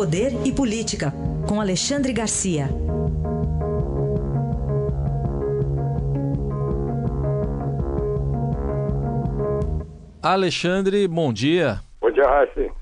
Poder 0.00 0.32
e 0.46 0.50
Política, 0.50 1.12
com 1.46 1.60
Alexandre 1.60 2.10
Garcia. 2.10 2.68
Alexandre, 10.22 11.06
bom 11.06 11.30
dia. 11.30 11.80
Bom 12.00 12.10
dia, 12.10 12.26
Raíssa. 12.26 12.74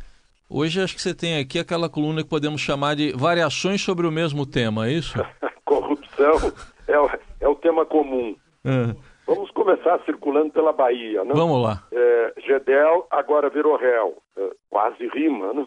Hoje 0.48 0.80
acho 0.80 0.94
que 0.94 1.02
você 1.02 1.12
tem 1.12 1.40
aqui 1.40 1.58
aquela 1.58 1.88
coluna 1.88 2.22
que 2.22 2.28
podemos 2.28 2.60
chamar 2.60 2.94
de 2.94 3.10
variações 3.16 3.82
sobre 3.82 4.06
o 4.06 4.12
mesmo 4.12 4.46
tema, 4.46 4.86
é 4.86 4.92
isso? 4.92 5.18
Corrupção 5.66 6.52
é 6.86 7.00
o, 7.00 7.10
é 7.40 7.48
o 7.48 7.56
tema 7.56 7.84
comum. 7.84 8.36
É. 8.64 8.94
Vamos 9.26 9.50
começar 9.50 9.98
circulando 10.04 10.52
pela 10.52 10.72
Bahia, 10.72 11.24
né? 11.24 11.32
Vamos 11.34 11.60
lá. 11.60 11.82
É, 11.90 12.34
Gedel 12.46 13.08
agora 13.10 13.50
virou 13.50 13.76
réu. 13.76 14.18
É, 14.36 14.50
quase 14.70 15.08
rima, 15.08 15.52
né? 15.52 15.66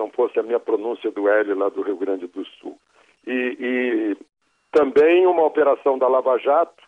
Não 0.00 0.10
fosse 0.10 0.40
a 0.40 0.42
minha 0.42 0.58
pronúncia 0.58 1.10
do 1.10 1.28
L 1.28 1.52
lá 1.52 1.68
do 1.68 1.82
Rio 1.82 1.96
Grande 1.96 2.26
do 2.26 2.42
Sul. 2.58 2.78
E, 3.26 3.56
e 3.60 4.16
também 4.72 5.26
uma 5.26 5.44
operação 5.44 5.98
da 5.98 6.08
Lava 6.08 6.38
Jato 6.38 6.82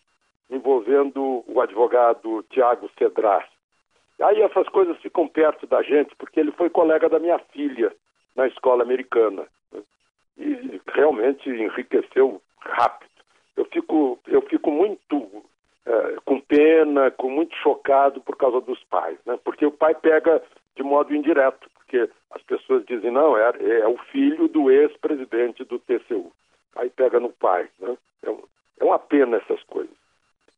envolvendo 0.51 1.45
o 1.47 1.61
advogado 1.61 2.43
Tiago 2.49 2.89
Cedras. 2.99 3.45
Aí 4.19 4.41
essas 4.41 4.67
coisas 4.71 4.97
ficam 5.03 5.29
perto 5.29 5.67
da 5.67 5.83
gente, 5.83 6.17
porque 6.17 6.41
ele 6.41 6.53
foi 6.53 6.71
colega 6.71 7.07
da 7.07 7.19
minha 7.19 7.39
filha 7.53 7.95
na 8.35 8.47
escola 8.47 8.83
americana. 8.83 9.47
E 10.39 10.81
realmente 10.95 11.51
enriqueceu 11.51 12.41
rápido. 12.61 13.11
Eu 13.59 13.67
fico, 13.67 14.19
eu 14.27 14.41
fico 14.41 14.71
muito 14.71 15.45
é, 15.85 16.17
com 16.25 16.41
pena, 16.41 17.11
com 17.11 17.29
muito 17.29 17.55
chocado 17.57 18.23
por 18.23 18.39
causa 18.39 18.59
dos 18.63 18.83
pais, 18.85 19.19
né? 19.27 19.39
Porque 19.45 19.67
o 19.67 19.71
pai 19.71 19.95
pega 19.95 20.43
de 20.75 20.83
modo 20.83 21.15
indireto, 21.15 21.69
porque 21.93 22.11
as 22.31 22.43
pessoas 22.43 22.85
dizem, 22.87 23.11
não, 23.11 23.37
é, 23.37 23.53
é 23.81 23.87
o 23.87 23.99
filho 24.11 24.49
do 24.49 24.71
ex-presidente 24.71 25.63
do 25.65 25.79
TCU. 25.79 26.33
Aí 26.75 26.89
pega 26.89 27.21
no 27.21 27.29
pai, 27.31 27.69
né? 27.79 27.97
É, 28.23 28.35
é 28.81 28.85
uma 28.85 28.99
pena 28.99 29.37
essas 29.37 29.63
coisas. 29.65 29.95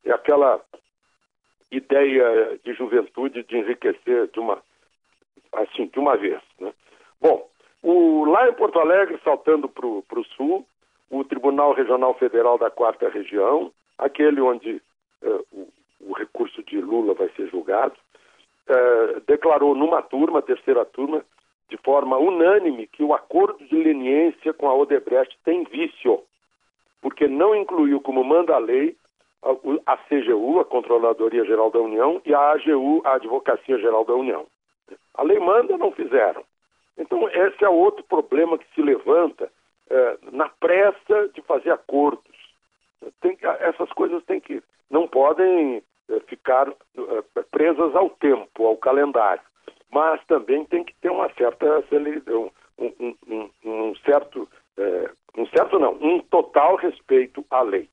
É 0.04 0.12
aquela 0.12 0.60
ideia 1.72 2.58
de 2.62 2.72
juventude 2.74 3.42
de 3.42 3.56
enriquecer 3.56 4.28
de 4.28 4.38
uma 4.38 4.62
assim 5.52 5.86
de 5.86 5.98
uma 5.98 6.16
vez. 6.16 6.40
Né? 6.60 6.72
Bom, 7.20 7.48
o, 7.82 8.24
lá 8.26 8.48
em 8.48 8.54
Porto 8.54 8.78
Alegre, 8.78 9.18
saltando 9.24 9.68
para 9.68 9.86
o 9.86 10.24
sul, 10.36 10.64
o 11.10 11.24
Tribunal 11.24 11.74
Regional 11.74 12.14
Federal 12.14 12.58
da 12.58 12.70
Quarta 12.70 13.08
Região, 13.08 13.72
aquele 13.98 14.40
onde 14.40 14.80
uh, 15.22 15.46
o, 15.52 15.68
o, 16.00 16.12
recurso 16.12 16.62
de 16.62 16.80
Lula 16.80 17.14
vai 17.14 17.28
ser 17.30 17.48
julgado, 17.50 17.94
uh, 18.68 19.20
declarou 19.26 19.74
numa 19.74 20.02
turma, 20.02 20.42
terceira 20.42 20.84
turma, 20.84 21.24
de 21.68 21.76
forma 21.78 22.18
unânime 22.18 22.86
que 22.86 23.02
o 23.02 23.14
acordo 23.14 23.64
de 23.64 23.74
leniência 23.74 24.52
com 24.52 24.68
a 24.68 24.74
Odebrecht 24.74 25.38
tem 25.44 25.64
vício, 25.64 26.22
porque 27.00 27.26
não 27.26 27.54
incluiu 27.54 28.00
como 28.00 28.22
manda 28.22 28.54
a 28.54 28.58
lei 28.58 28.96
a 29.84 29.96
CGU, 30.08 30.60
a 30.60 30.64
Controladoria 30.64 31.44
Geral 31.44 31.70
da 31.70 31.78
União, 31.78 32.20
e 32.24 32.34
a 32.34 32.52
AGU, 32.52 33.02
a 33.04 33.14
Advocacia 33.14 33.78
Geral 33.78 34.04
da 34.04 34.14
União. 34.14 34.46
A 35.14 35.22
lei 35.22 35.38
manda, 35.38 35.76
não 35.76 35.92
fizeram. 35.92 36.42
Então, 36.96 37.28
esse 37.28 37.62
é 37.62 37.68
outro 37.68 38.02
problema 38.04 38.56
que 38.56 38.66
se 38.74 38.80
levanta 38.80 39.50
é, 39.90 40.18
na 40.32 40.48
pressa 40.48 41.28
de 41.34 41.42
fazer 41.42 41.70
acordos. 41.70 42.22
Tem, 43.20 43.36
essas 43.60 43.90
coisas 43.92 44.24
têm 44.24 44.40
que, 44.40 44.62
não 44.90 45.06
podem 45.06 45.82
ficar 46.26 46.68
é, 46.68 47.42
presas 47.50 47.94
ao 47.94 48.10
tempo, 48.10 48.66
ao 48.66 48.76
calendário, 48.76 49.42
mas 49.90 50.24
também 50.26 50.64
tem 50.64 50.84
que 50.84 50.94
ter 51.00 51.10
uma 51.10 51.32
certa 51.34 51.84
um, 52.28 52.50
um, 52.78 53.14
um, 53.28 53.50
um 53.64 53.94
certo 54.04 54.48
é, 54.76 55.10
um 55.36 55.46
certo 55.46 55.78
não, 55.78 55.94
um 55.94 56.20
total 56.20 56.76
respeito 56.76 57.44
à 57.50 57.62
lei 57.62 57.88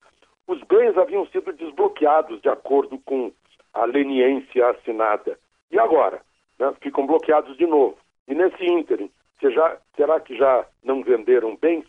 os 0.51 0.61
bens 0.63 0.97
haviam 0.97 1.25
sido 1.27 1.53
desbloqueados 1.53 2.41
de 2.41 2.49
acordo 2.49 2.99
com 2.99 3.31
a 3.73 3.85
leniência 3.85 4.69
assinada. 4.69 5.39
E 5.71 5.79
agora? 5.79 6.21
Né, 6.59 6.73
ficam 6.81 7.07
bloqueados 7.07 7.55
de 7.57 7.65
novo. 7.65 7.97
E 8.27 8.35
nesse 8.35 8.63
ínterim, 8.65 9.09
já, 9.41 9.77
será 9.95 10.19
que 10.19 10.35
já 10.35 10.65
não 10.83 11.03
venderam 11.03 11.55
bens? 11.55 11.85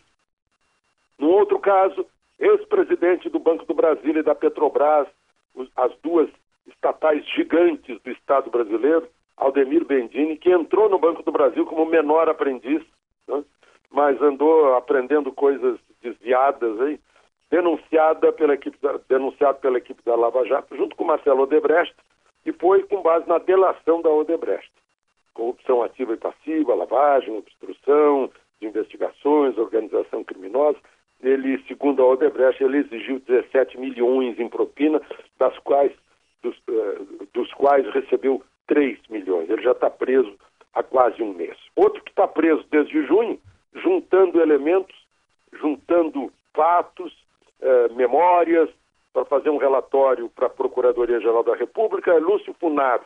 No 1.19 1.29
outro 1.29 1.59
caso, 1.59 2.05
ex-presidente 2.39 3.29
do 3.29 3.37
Banco 3.37 3.65
do 3.65 3.73
Brasil 3.73 4.17
e 4.17 4.23
da 4.23 4.33
Petrobras, 4.33 5.07
as 5.75 5.91
duas 6.01 6.29
estatais 6.67 7.25
gigantes 7.29 8.01
do 8.01 8.11
Estado 8.11 8.49
brasileiro, 8.49 9.07
Aldemir 9.37 9.85
Bendini, 9.85 10.37
que 10.37 10.51
entrou 10.51 10.89
no 10.89 10.99
Banco 10.99 11.23
do 11.23 11.31
Brasil 11.31 11.65
como 11.65 11.85
menor 11.85 12.29
aprendiz, 12.29 12.81
né? 13.27 13.43
mas 13.91 14.21
andou 14.21 14.75
aprendendo 14.75 15.31
coisas 15.31 15.79
desviadas 16.01 16.79
aí, 16.81 16.99
denunciada 17.49 18.31
pela 18.31 18.53
equipe 18.53 18.77
da, 18.81 18.99
denunciado 19.07 19.59
pela 19.59 19.77
equipe 19.77 20.01
da 20.03 20.15
Lava 20.15 20.45
Jato, 20.45 20.75
junto 20.75 20.95
com 20.95 21.03
Marcelo 21.03 21.43
Odebrecht, 21.43 21.95
e 22.45 22.51
foi 22.53 22.83
com 22.83 23.01
base 23.01 23.27
na 23.27 23.37
delação 23.37 24.01
da 24.01 24.09
Odebrecht. 24.09 24.71
Corrupção 25.33 25.81
ativa 25.81 26.13
e 26.13 26.17
passiva, 26.17 26.75
lavagem, 26.75 27.37
obstrução 27.37 28.29
de 28.59 28.67
investigações, 28.67 29.57
organização 29.57 30.23
criminosa. 30.23 30.77
Ele, 31.23 31.63
segundo 31.67 32.03
a 32.03 32.07
Odebrecht, 32.07 32.63
ele 32.63 32.79
exigiu 32.79 33.19
17 33.19 33.79
milhões 33.79 34.39
em 34.39 34.49
propina, 34.49 35.01
das 35.39 35.57
quais, 35.59 35.91
dos, 36.41 36.55
uh, 36.67 37.27
dos 37.33 37.51
quais 37.53 37.87
recebeu 37.93 38.43
3 38.67 38.99
milhões. 39.09 39.49
Ele 39.49 39.61
já 39.61 39.71
está 39.71 39.89
preso 39.89 40.33
há 40.73 40.83
quase 40.83 41.21
um 41.23 41.33
mês. 41.33 41.57
Outro 41.75 42.03
que 42.03 42.11
está 42.11 42.27
preso 42.27 42.65
desde 42.69 43.05
junho, 43.05 43.39
juntando 43.73 44.41
elementos, 44.41 44.95
juntando 45.53 46.31
fatos, 46.53 47.13
eh, 47.61 47.87
memórias, 47.95 48.69
para 49.13 49.25
fazer 49.25 49.49
um 49.49 49.57
relatório 49.57 50.27
para 50.29 50.47
a 50.47 50.49
Procuradoria-Geral 50.49 51.43
da 51.43 51.55
República, 51.55 52.11
é 52.11 52.19
Lúcio 52.19 52.53
Funaro, 52.59 53.03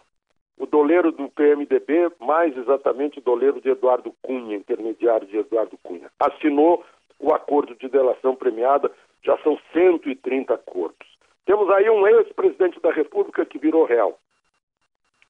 o 0.57 0.65
doleiro 0.65 1.11
do 1.11 1.29
PMDB, 1.29 2.11
mais 2.19 2.57
exatamente 2.57 3.19
o 3.19 3.21
doleiro 3.21 3.61
de 3.61 3.69
Eduardo 3.69 4.13
Cunha, 4.21 4.55
intermediário 4.55 5.27
de 5.27 5.37
Eduardo 5.37 5.77
Cunha. 5.83 6.09
Assinou 6.19 6.83
o 7.19 7.33
acordo 7.33 7.75
de 7.75 7.87
delação 7.87 8.35
premiada, 8.35 8.91
já 9.23 9.37
são 9.39 9.59
130 9.73 10.53
acordos. 10.53 11.07
Temos 11.45 11.69
aí 11.71 11.89
um 11.89 12.05
ex-presidente 12.07 12.79
da 12.79 12.91
República 12.91 13.45
que 13.45 13.57
virou 13.57 13.85
réu. 13.85 14.17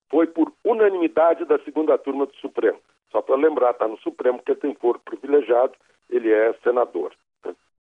Foi 0.09 0.27
por 0.27 0.51
unanimidade 0.63 1.45
da 1.45 1.59
segunda 1.59 1.97
turma 1.97 2.25
do 2.25 2.35
Supremo. 2.35 2.79
Só 3.11 3.21
para 3.21 3.35
lembrar, 3.35 3.71
está 3.71 3.87
no 3.87 3.97
Supremo, 3.99 4.39
porque 4.39 4.55
tem 4.55 4.73
foro 4.75 4.99
privilegiado, 4.99 5.73
ele 6.09 6.31
é 6.31 6.53
senador. 6.63 7.13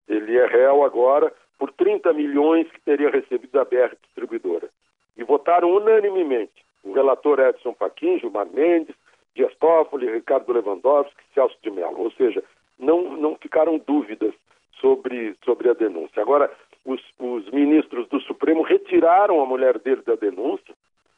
Ele 0.09 0.37
é 0.37 0.47
réu 0.47 0.84
agora 0.84 1.33
por 1.59 1.72
30 1.72 2.12
milhões 2.12 2.71
que 2.71 2.81
teria 2.81 3.11
recebido 3.11 3.53
da 3.53 3.65
BR 3.65 3.97
Distribuidora. 4.03 4.69
E 5.16 5.25
votaram 5.25 5.71
unanimemente 5.72 6.65
o 6.84 6.93
relator 6.93 7.41
Edson 7.41 7.75
Fachin, 7.75 8.19
Gilmar 8.19 8.47
Mendes, 8.53 8.95
Dias 9.34 9.55
Toffoli, 9.56 10.11
Ricardo 10.11 10.53
Lewandowski, 10.53 11.22
Celso 11.34 11.56
de 11.62 11.71
Mello. 11.71 11.99
Ou 11.99 12.11
seja, 12.12 12.43
não, 12.79 13.17
não 13.17 13.37
ficaram 13.37 13.79
dúvidas 13.79 14.35
sobre, 14.81 15.35
sobre 15.45 15.71
a 15.71 15.75
denúncia. 15.75 16.23
Agora, 16.23 16.51
os, 16.85 17.01
os 17.19 17.51
ministros 17.51 18.09
do 18.09 18.21
Supremo 18.21 18.63
retiraram 18.63 19.41
a 19.41 19.47
mulher 19.47 19.79
dele 19.79 20.03
da 20.03 20.15
denúncia, 20.15 20.75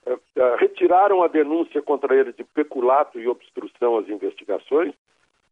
uh, 0.07 0.15
uh, 0.15 0.57
retiraram 0.59 1.23
a 1.23 1.29
denúncia 1.29 1.83
contra 1.83 2.15
ele 2.15 2.33
de 2.33 2.45
peculato 2.45 3.19
e 3.19 3.29
obstrução 3.29 3.99
às 3.99 4.09
investigações, 4.09 4.95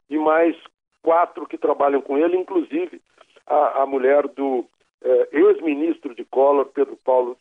e 0.08 0.16
mais 0.16 0.56
quatro 1.02 1.46
que 1.46 1.58
trabalham 1.58 2.00
com 2.00 2.16
ele, 2.16 2.36
inclusive 2.36 3.00
a, 3.46 3.82
a 3.82 3.86
mulher 3.86 4.26
do 4.28 4.64
eh, 5.02 5.28
ex-ministro 5.32 6.14
de 6.14 6.24
Collor, 6.24 6.66
Pedro 6.66 6.96
Paulo 7.04 7.36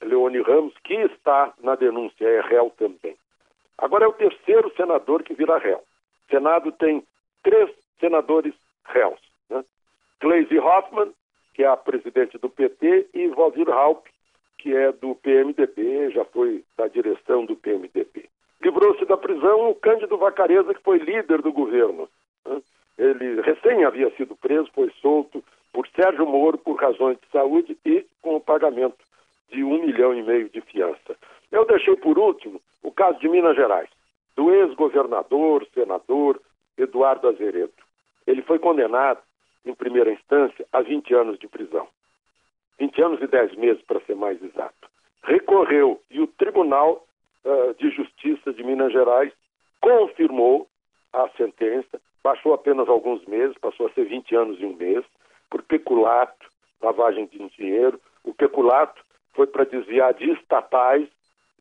Leone 0.00 0.40
Ramos, 0.40 0.74
que 0.84 0.94
está 0.94 1.52
na 1.62 1.74
denúncia, 1.74 2.26
é 2.26 2.40
réu 2.40 2.72
também. 2.78 3.14
Agora 3.76 4.04
é 4.04 4.08
o 4.08 4.12
terceiro 4.12 4.72
senador 4.74 5.22
que 5.22 5.34
vira 5.34 5.58
réu. 5.58 5.78
O 5.78 6.30
Senado 6.30 6.72
tem 6.72 7.02
três 7.42 7.70
senadores 8.00 8.54
réus. 8.86 9.20
Né? 9.48 9.64
Gleisi 10.20 10.58
Hoffmann, 10.58 11.12
que 11.54 11.62
é 11.62 11.68
a 11.68 11.76
presidente 11.76 12.38
do 12.38 12.48
PT, 12.48 13.08
e 13.14 13.28
Valdir 13.28 13.68
Raup, 13.68 14.06
que 14.58 14.74
é 14.74 14.92
do 14.92 15.14
PMDB, 15.14 16.10
já 16.10 16.24
foi 16.24 16.64
da 16.76 16.88
direção 16.88 17.44
do 17.44 17.56
PMDB. 17.56 18.28
Livrou-se 18.62 19.04
da 19.06 19.16
prisão 19.16 19.70
o 19.70 19.74
Cândido 19.74 20.18
Vacareza, 20.18 20.74
que 20.74 20.82
foi 20.82 20.98
líder 20.98 21.40
do 21.40 21.52
governo. 21.52 22.08
Né? 22.44 22.60
Ele 22.98 23.40
recém 23.40 23.84
havia 23.84 24.10
sido 24.16 24.36
preso, 24.36 24.70
foi 24.74 24.90
solto 25.00 25.42
por 25.72 25.86
Sérgio 25.88 26.26
Moro 26.26 26.58
por 26.58 26.78
razões 26.78 27.18
de 27.18 27.26
saúde 27.30 27.76
e 27.84 28.04
com 28.20 28.36
o 28.36 28.40
pagamento 28.40 28.98
de 29.50 29.64
um 29.64 29.80
milhão 29.80 30.14
e 30.14 30.22
meio 30.22 30.48
de 30.50 30.60
fiança. 30.60 31.16
Eu 31.50 31.64
deixei 31.64 31.96
por 31.96 32.18
último 32.18 32.60
o 32.82 32.92
caso 32.92 33.18
de 33.18 33.28
Minas 33.28 33.56
Gerais, 33.56 33.88
do 34.36 34.52
ex-governador, 34.52 35.66
senador 35.72 36.40
Eduardo 36.76 37.28
Azeredo. 37.28 37.72
Ele 38.30 38.42
foi 38.42 38.58
condenado, 38.58 39.20
em 39.64 39.74
primeira 39.74 40.12
instância, 40.12 40.66
a 40.72 40.80
20 40.80 41.14
anos 41.14 41.38
de 41.38 41.48
prisão. 41.48 41.86
20 42.78 43.02
anos 43.02 43.22
e 43.22 43.26
10 43.26 43.56
meses, 43.56 43.82
para 43.82 44.00
ser 44.00 44.16
mais 44.16 44.42
exato. 44.42 44.88
Recorreu 45.22 46.00
e 46.10 46.20
o 46.20 46.26
Tribunal 46.26 47.06
uh, 47.44 47.74
de 47.74 47.90
Justiça 47.90 48.52
de 48.52 48.62
Minas 48.64 48.92
Gerais 48.92 49.32
confirmou 49.80 50.66
a 51.12 51.28
sentença 51.36 52.00
baixou 52.22 52.52
apenas 52.52 52.88
alguns 52.88 53.24
meses, 53.26 53.56
passou 53.58 53.86
a 53.86 53.90
ser 53.90 54.04
20 54.04 54.34
anos 54.36 54.60
e 54.60 54.64
um 54.64 54.76
mês, 54.76 55.04
por 55.48 55.62
peculato, 55.62 56.46
lavagem 56.80 57.26
de 57.26 57.38
dinheiro. 57.56 58.00
O 58.24 58.34
peculato 58.34 59.02
foi 59.34 59.46
para 59.46 59.64
desviar 59.64 60.14
de 60.14 60.30
estatais, 60.32 61.08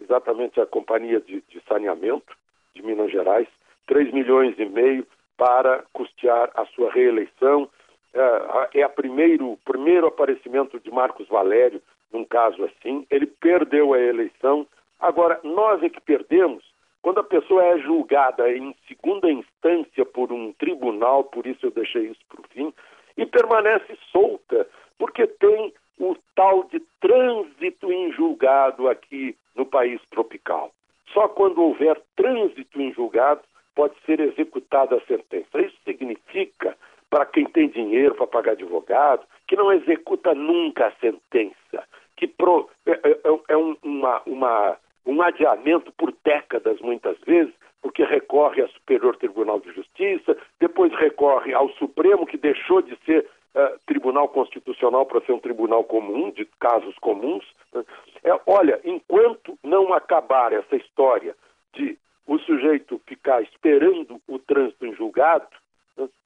exatamente 0.01 0.60
a 0.60 0.66
Companhia 0.66 1.19
de, 1.19 1.42
de 1.42 1.62
Saneamento 1.68 2.36
de 2.75 2.81
Minas 2.81 3.12
Gerais, 3.12 3.48
3 3.88 4.13
milhões 4.13 4.57
e 4.60 4.66
meio 4.66 5.06
para 5.40 5.86
custear 5.94 6.52
a 6.54 6.66
sua 6.66 6.92
reeleição. 6.92 7.70
É, 8.14 8.82
é 8.82 8.86
o 8.86 8.90
primeiro, 8.90 9.58
primeiro 9.64 10.08
aparecimento 10.08 10.78
de 10.82 10.92
Marcos 10.92 11.28
Valério 11.30 11.82
num 12.12 12.26
caso 12.26 12.66
assim. 12.66 13.08
Ele 13.10 13.26
perdeu 13.26 13.94
a 13.94 14.00
eleição. 14.00 14.68
Agora, 15.00 15.40
nós 15.44 15.82
é 15.82 15.90
que 15.90 16.02
perdemos 16.02 16.64
quando 17.02 17.20
a 17.20 17.24
pessoa 17.24 17.64
é 17.64 17.80
julgada 17.80 18.52
em 18.52 18.76
segunda 18.86 19.32
instância 19.32 20.06
por 20.06 20.34
um 20.34 20.52
tribunal, 20.54 21.24
por 21.24 21.48
isso 21.48 21.66
eu 21.66 21.72
deixei 21.72 22.08
isso 22.08 22.20
para 22.28 22.42
o 22.42 22.50
fim, 22.50 22.74
e 23.16 23.26
permanece 23.26 23.98
solta, 24.12 24.68
porque 24.98 25.26
tem 25.26 25.74
o 25.98 26.18
tal 26.36 26.66
de 26.66 26.82
trânsito 27.00 27.92
em 27.92 28.12
julgado 28.12 28.90
aqui 28.90 29.34
no 29.56 29.66
país 29.66 30.02
tropical. 30.12 30.72
Só 31.14 31.30
quando 31.30 31.62
houver 31.62 32.02
trânsito 32.18 32.82
em 32.82 32.92
julgado 32.94 33.42
pode 33.75 33.95
ser 34.06 34.19
executada 34.19 34.98
a 34.98 35.01
sentença. 35.01 35.62
Isso 35.62 35.77
significa, 35.86 36.77
para 37.10 37.25
quem 37.25 37.45
tem 37.45 37.69
dinheiro 37.69 38.16
para 38.16 38.27
pagar 38.27 38.51
advogado, 38.51 39.25
que 39.48 39.56
não 39.56 39.71
executa 39.71 40.33
nunca 40.33 40.88
a 40.88 40.92
sentença, 41.00 41.83
que 42.16 42.27
pro, 42.27 42.69
é, 42.86 42.92
é, 42.92 43.12
é, 43.12 43.39
é 43.50 43.57
um, 43.57 43.75
uma, 43.81 44.21
uma, 44.25 44.77
um 45.06 45.21
adiamento 45.21 45.92
por 45.94 46.13
décadas, 46.24 46.80
muitas 46.81 47.18
vezes, 47.19 47.54
porque 47.81 48.04
recorre 48.04 48.62
ao 48.62 48.69
Superior 48.69 49.16
Tribunal 49.16 49.60
de 49.60 49.71
Justiça, 49.71 50.38
depois 50.60 50.94
recorre 50.95 51.54
ao 51.54 51.69
Supremo, 51.69 52.25
que 52.25 52.38
deixou 52.38 52.81
de 52.81 52.98
ser 53.06 53.25
uh, 53.56 53.80
Tribunal 53.86 54.27
Constitucional 54.27 55.06
para 55.06 55.21
ser 55.21 55.31
um 55.31 55.39
tribunal 55.39 55.83
comum, 55.83 56.30
de 56.31 56.45
casos 56.60 56.95
comuns. 57.00 57.45
Né? 57.74 57.83
É, 58.24 58.39
olha, 58.45 58.80
enquanto 58.83 59.57
não 59.63 59.94
acabar 59.94 60.51
essa 60.51 60.75
história 60.75 61.36
o 62.30 62.38
sujeito 62.38 63.02
ficar 63.08 63.42
esperando 63.42 64.22
o 64.28 64.38
trânsito 64.38 64.86
em 64.86 64.94
julgado, 64.94 65.48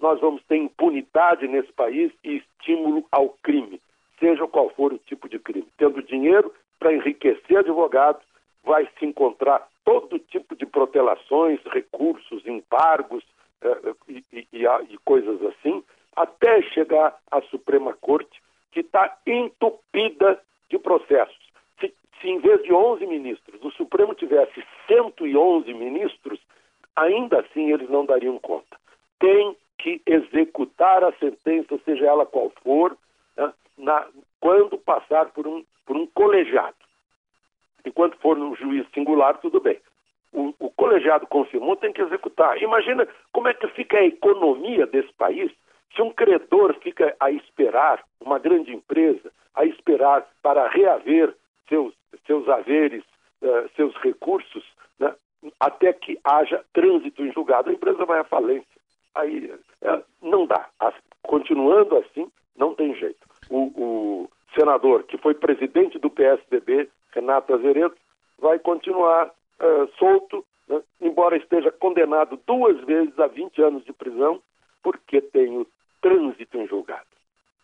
nós 0.01 0.19
vamos 0.19 0.43
ter 0.43 0.57
impunidade 0.57 1.47
nesse 1.47 1.71
país 1.71 2.11
e 2.21 2.35
estímulo 2.35 3.05
ao 3.09 3.29
crime, 3.41 3.79
seja 4.19 4.45
qual 4.47 4.69
for 4.71 4.91
o 4.91 4.97
tipo 4.97 5.29
de 5.29 5.39
crime. 5.39 5.67
Tendo 5.77 6.03
dinheiro 6.03 6.53
para 6.77 6.93
enriquecer 6.93 7.57
advogado, 7.57 8.19
vai 8.65 8.85
se 8.99 9.05
encontrar 9.05 9.65
todo 9.85 10.19
tipo 10.19 10.57
de 10.57 10.65
protelações, 10.65 11.61
recursos, 11.71 12.45
embargos 12.45 13.23
eh, 13.61 13.93
e, 14.09 14.23
e, 14.33 14.65
e, 14.89 14.97
coisas 15.05 15.41
assim, 15.41 15.81
até 16.17 16.61
chegar 16.63 17.17
à 17.31 17.41
Suprema 17.43 17.93
Corte, 17.93 18.41
que 18.73 18.81
está 18.81 19.17
entupida 19.25 20.37
de 20.69 20.77
processos. 20.77 21.49
Se, 21.79 21.93
se 22.19 22.27
em 22.27 22.39
vez 22.39 22.61
de 22.63 22.73
11 22.73 23.05
ministros 23.07 23.52
111 25.31 25.73
ministros, 25.73 26.39
ainda 26.95 27.39
assim 27.39 27.71
eles 27.71 27.89
não 27.89 28.05
dariam 28.05 28.37
conta. 28.39 28.77
Tem 29.19 29.55
que 29.77 30.01
executar 30.05 31.03
a 31.03 31.11
sentença, 31.13 31.79
seja 31.83 32.05
ela 32.05 32.25
qual 32.25 32.51
for, 32.63 32.97
né, 33.35 33.53
na, 33.77 34.07
quando 34.39 34.77
passar 34.77 35.31
por 35.31 35.47
um, 35.47 35.63
por 35.85 35.97
um 35.97 36.07
colegiado. 36.07 36.75
Enquanto 37.85 38.17
for 38.17 38.37
no 38.37 38.55
juiz 38.55 38.87
singular, 38.93 39.37
tudo 39.39 39.59
bem. 39.59 39.79
O, 40.31 40.53
o, 40.57 40.69
colegiado 40.71 41.27
confirmou, 41.27 41.75
tem 41.75 41.91
que 41.91 42.01
executar. 42.01 42.61
Imagina 42.61 43.07
como 43.31 43.47
é 43.47 43.53
que 43.53 43.67
fica 43.69 43.97
a 43.97 44.05
economia 44.05 44.87
desse 44.87 45.11
país 45.13 45.51
se 45.95 46.01
um 46.01 46.11
credor 46.11 46.75
fica 46.81 47.15
a 47.19 47.29
esperar, 47.29 48.03
uma 48.19 48.39
grande 48.39 48.73
empresa, 48.73 49.31
a 49.53 49.65
esperar 49.65 50.27
para 50.41 50.67
reaver 50.69 51.35
seus, 51.69 51.93
seus 52.25 52.47
haveres, 52.49 53.03
uh, 53.41 53.69
seus 53.75 53.95
recursos, 53.97 54.63
né, 54.99 55.13
até 55.59 55.93
que 55.93 56.19
haja 56.23 56.63
trânsito 56.73 57.23
em 57.23 57.31
julgado, 57.31 57.69
a 57.69 57.73
empresa 57.73 58.05
vai 58.05 58.19
à 58.19 58.23
falência. 58.23 58.67
Aí 59.15 59.51
uh, 59.81 60.03
não 60.21 60.45
dá. 60.45 60.69
Continuando 61.21 61.97
assim, 61.97 62.29
não 62.55 62.73
tem 62.73 62.95
jeito. 62.95 63.27
O, 63.49 63.71
o 63.75 64.29
senador 64.55 65.03
que 65.03 65.17
foi 65.17 65.33
presidente 65.33 65.99
do 65.99 66.09
PSDB 66.09 66.89
Renato 67.13 67.53
Azeredo, 67.53 67.95
vai 68.39 68.59
continuar 68.59 69.27
uh, 69.27 69.87
solto, 69.97 70.43
né? 70.67 70.81
embora 70.99 71.37
esteja 71.37 71.71
condenado 71.71 72.39
duas 72.45 72.79
vezes 72.83 73.17
a 73.19 73.27
20 73.27 73.61
anos 73.61 73.85
de 73.85 73.93
prisão, 73.93 74.41
porque 74.81 75.21
tem 75.21 75.57
o. 75.57 75.67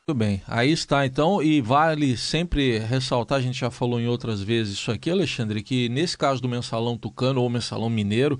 Muito 0.09 0.17
bem, 0.17 0.41
aí 0.47 0.71
está 0.71 1.05
então, 1.05 1.39
e 1.39 1.61
vale 1.61 2.17
sempre 2.17 2.79
ressaltar, 2.79 3.37
a 3.37 3.41
gente 3.41 3.59
já 3.59 3.69
falou 3.69 3.99
em 3.99 4.07
outras 4.07 4.41
vezes 4.41 4.73
isso 4.73 4.91
aqui, 4.91 5.11
Alexandre, 5.11 5.61
que 5.61 5.87
nesse 5.87 6.17
caso 6.17 6.41
do 6.41 6.49
mensalão 6.49 6.97
tucano 6.97 7.43
ou 7.43 7.47
mensalão 7.47 7.91
mineiro, 7.91 8.39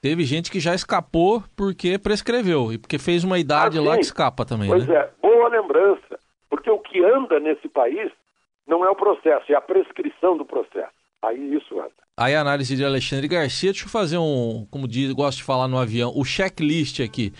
teve 0.00 0.22
gente 0.22 0.48
que 0.48 0.60
já 0.60 0.76
escapou 0.76 1.42
porque 1.56 1.98
prescreveu, 1.98 2.72
e 2.72 2.78
porque 2.78 3.00
fez 3.00 3.24
uma 3.24 3.36
idade 3.36 3.78
ah, 3.78 3.82
lá 3.82 3.96
que 3.96 4.02
escapa 4.02 4.44
também. 4.44 4.68
Pois 4.68 4.86
né? 4.86 4.94
é, 4.94 5.10
boa 5.20 5.48
lembrança, 5.48 6.20
porque 6.48 6.70
o 6.70 6.78
que 6.78 7.02
anda 7.02 7.40
nesse 7.40 7.68
país 7.68 8.12
não 8.64 8.84
é 8.84 8.88
o 8.88 8.94
processo, 8.94 9.50
é 9.50 9.56
a 9.56 9.60
prescrição 9.60 10.36
do 10.36 10.44
processo. 10.44 10.92
Aí 11.20 11.52
isso 11.52 11.80
anda. 11.80 11.90
Aí 12.16 12.36
a 12.36 12.40
análise 12.40 12.76
de 12.76 12.84
Alexandre 12.84 13.26
Garcia, 13.26 13.72
deixa 13.72 13.86
eu 13.86 13.90
fazer 13.90 14.18
um, 14.18 14.68
como 14.70 14.86
diz, 14.86 15.10
gosto 15.10 15.38
de 15.38 15.44
falar 15.44 15.66
no 15.66 15.78
avião, 15.78 16.12
o 16.14 16.24
checklist 16.24 17.00
aqui. 17.00 17.32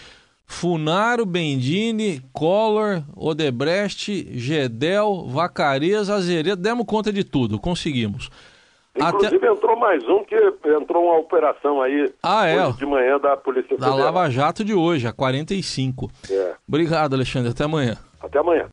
Funaro, 0.49 1.27
Bendini, 1.27 2.21
Collor, 2.33 3.03
Odebrecht, 3.15 4.27
Gedel, 4.37 5.27
Vacareza, 5.29 6.15
Azeredo, 6.15 6.61
demos 6.61 6.87
conta 6.87 7.13
de 7.13 7.23
tudo, 7.23 7.61
conseguimos. 7.61 8.31
Inclusive 8.97 9.37
Até... 9.37 9.47
entrou 9.47 9.79
mais 9.79 10.03
um 10.09 10.25
que 10.25 10.35
entrou 10.67 11.05
uma 11.05 11.19
operação 11.19 11.81
aí 11.81 12.13
ah, 12.23 12.47
é. 12.47 12.73
de 12.73 12.87
manhã 12.87 13.21
da 13.21 13.37
Polícia 13.37 13.69
Federal. 13.69 13.97
Da 13.97 14.05
Lava 14.07 14.29
Jato 14.31 14.65
de 14.65 14.75
hoje, 14.75 15.07
a 15.07 15.13
45. 15.13 16.11
É. 16.29 16.55
Obrigado, 16.67 17.15
Alexandre. 17.15 17.51
Até 17.51 17.65
amanhã. 17.65 17.97
Até 18.21 18.39
amanhã. 18.41 18.67